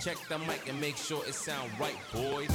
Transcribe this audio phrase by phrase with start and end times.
[0.00, 2.48] Check the mic and make sure it sound right, boys.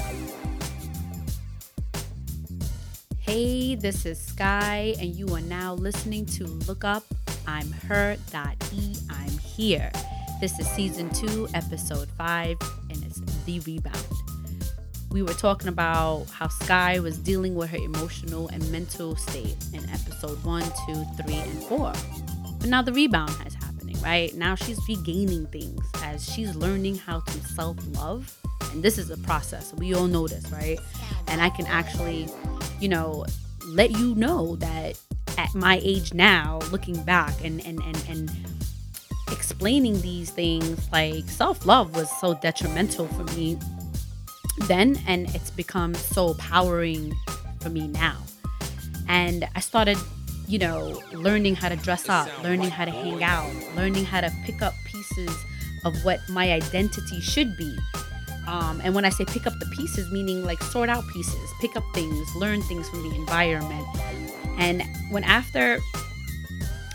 [3.19, 7.03] Hey, this is Sky, and you are now listening to Look Up.
[7.45, 8.17] I'm her.e.
[8.71, 8.95] E.
[9.09, 9.91] I'm here.
[10.39, 12.55] This is season two, episode five,
[12.89, 14.07] and it's The Rebound.
[15.11, 19.83] We were talking about how Sky was dealing with her emotional and mental state in
[19.89, 21.91] episode one, two, three, and four.
[22.59, 23.53] But now the rebound has
[24.01, 24.33] right?
[24.35, 28.35] Now she's regaining things as she's learning how to self love.
[28.71, 29.73] And this is a process.
[29.73, 30.79] We all know this, right?
[31.27, 32.27] And I can actually,
[32.79, 33.25] you know,
[33.67, 34.99] let you know that
[35.37, 38.31] at my age now, looking back and and and, and
[39.31, 43.57] explaining these things, like self love was so detrimental for me
[44.67, 47.13] then and it's become so powering
[47.59, 48.17] for me now
[49.07, 49.97] and i started
[50.53, 54.31] you know learning how to dress up learning how to hang out learning how to
[54.45, 55.35] pick up pieces
[55.83, 57.77] of what my identity should be.
[58.47, 61.75] Um, and when i say pick up the pieces meaning like sort out pieces pick
[61.75, 63.87] up things learn things from the environment.
[64.59, 65.79] And when after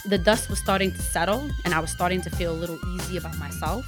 [0.06, 3.16] the dust was starting to settle and i was starting to feel a little easy
[3.16, 3.84] about myself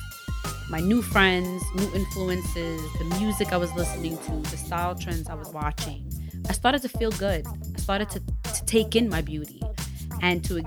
[0.71, 5.35] my new friends, new influences, the music I was listening to, the style trends I
[5.35, 6.09] was watching.
[6.49, 7.45] I started to feel good.
[7.47, 9.61] I started to, to take in my beauty
[10.23, 10.63] and to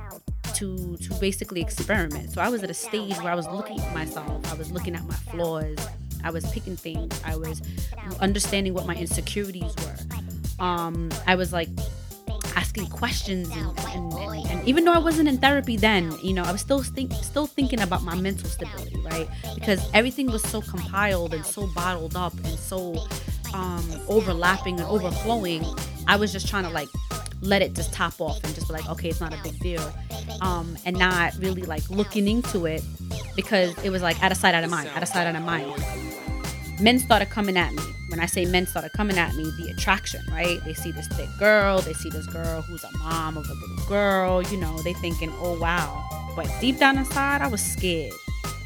[0.55, 2.31] to to basically experiment.
[2.31, 4.93] So I was at a stage where I was looking at myself, I was looking
[4.93, 5.77] at my flaws,
[6.23, 7.61] I was picking things, I was
[8.19, 10.63] understanding what my insecurities were.
[10.63, 11.69] Um, I was like
[12.55, 16.51] asking questions and, and, and, even though I wasn't in therapy then, you know, I
[16.51, 19.27] was still think, still thinking about my mental stability, right?
[19.55, 23.05] Because everything was so compiled and so bottled up and so
[23.53, 25.65] um, overlapping and overflowing.
[26.07, 26.89] I was just trying to like
[27.41, 29.93] let it just top off and just be like, okay, it's not a big deal,
[30.41, 32.83] um, and not really like looking into it
[33.35, 35.43] because it was like out of sight, out of mind, out of sight, out of
[35.43, 36.12] mind
[36.83, 37.81] men started coming at me.
[38.09, 40.61] When I say men started coming at me, the attraction, right?
[40.65, 43.85] They see this thick girl, they see this girl who's a mom of a little
[43.87, 46.33] girl, you know, they thinking, oh wow.
[46.35, 48.11] But deep down inside, I was scared.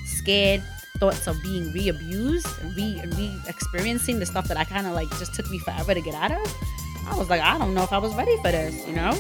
[0.06, 0.64] Scared
[0.98, 5.36] thoughts of being re-abused and re re-experiencing the stuff that I kind of like just
[5.36, 6.56] took me forever to get out of.
[7.06, 9.18] I was like, I don't know if I was ready for this, you know?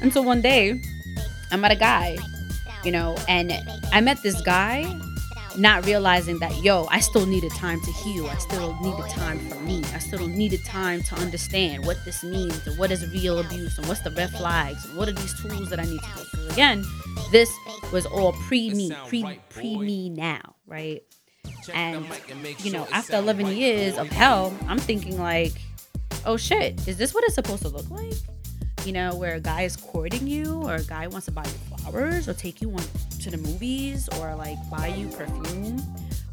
[0.00, 0.80] And so one day,
[1.50, 2.18] I met a guy,
[2.84, 3.52] you know, and
[3.92, 4.84] I met this guy
[5.56, 8.26] not realizing that yo i still needed time to heal.
[8.26, 9.82] I still needed time for me.
[9.94, 13.86] I still needed time to understand what this means and what is real abuse and
[13.86, 16.84] what's the red flags and what are these tools that i need to do again
[17.30, 17.50] this
[17.92, 21.02] was all pre me pre pre me now right?
[21.74, 22.06] And
[22.60, 25.52] you know after 11 years of hell i'm thinking like
[26.24, 28.14] oh shit is this what it's supposed to look like?
[28.84, 31.71] You know, where a guy is courting you or a guy wants to buy you
[31.82, 32.82] flowers or take you on
[33.20, 35.82] to the movies or like buy you perfume,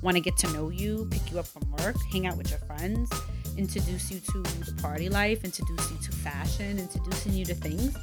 [0.02, 2.60] want to get to know you, pick you up from work, hang out with your
[2.60, 3.10] friends,
[3.58, 7.96] introduce you to the party life, introduce you to fashion, introducing you to things.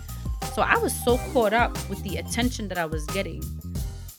[0.54, 3.42] So I was so caught up with the attention that I was getting,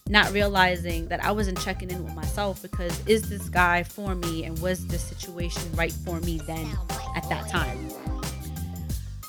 [0.07, 4.45] not realizing that I wasn't checking in with myself because is this guy for me
[4.45, 6.67] and was this situation right for me then
[7.15, 7.77] at that time?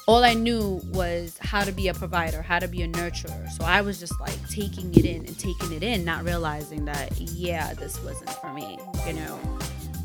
[0.09, 3.51] All I knew was how to be a provider, how to be a nurturer.
[3.51, 7.21] So I was just like taking it in and taking it in, not realizing that,
[7.21, 8.79] yeah, this wasn't for me.
[9.07, 9.39] You know,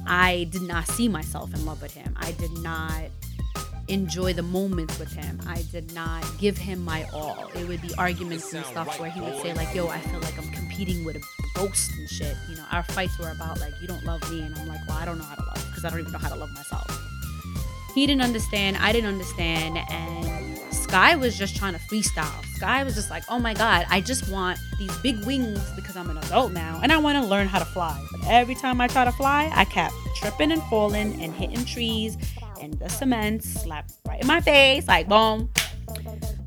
[0.06, 2.18] I did not see myself in love with him.
[2.18, 3.04] I did not
[3.88, 5.40] enjoy the moments with him.
[5.48, 7.50] I did not give him my all.
[7.56, 10.38] It would be arguments and stuff where he would say, like, yo, I feel like
[10.38, 11.22] I'm competing with a
[11.56, 12.36] ghost and shit.
[12.50, 14.42] You know, our fights were about, like, you don't love me.
[14.42, 16.20] And I'm like, well, I don't know how to love because I don't even know
[16.20, 17.03] how to love myself
[17.94, 22.46] he didn't understand, I didn't understand, and Sky was just trying to freestyle.
[22.56, 26.10] Sky was just like, oh my God, I just want these big wings because I'm
[26.10, 28.00] an adult now and I want to learn how to fly.
[28.12, 32.18] But every time I try to fly, I kept tripping and falling and hitting trees
[32.62, 35.50] and the cement slapped right in my face, like boom.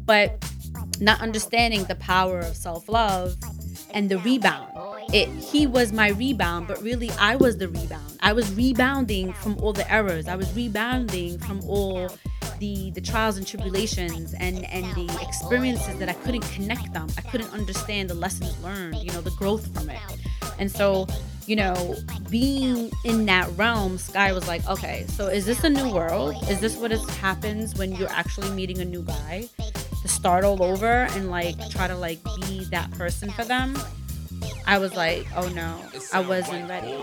[0.05, 0.45] But
[1.01, 3.37] not understanding the power of self love
[3.91, 4.76] and the rebound
[5.13, 8.07] it he was my rebound but really i was the rebound.
[8.27, 10.27] I was rebounding from all the errors.
[10.27, 12.11] I was rebounding from all
[12.59, 17.07] the the trials and tribulations and and the experiences that i couldn't connect them.
[17.17, 20.01] I couldn't understand the lessons learned you know the growth from it.
[20.59, 21.07] And so
[21.47, 21.95] you know
[22.31, 26.35] being in that realm sky was like okay so is this a new world?
[26.51, 29.49] Is this what happens when you're actually meeting a new guy
[30.03, 33.77] to start all over and like try to like be that person for them
[34.67, 35.81] I was like, oh no,
[36.13, 36.97] I wasn't ready.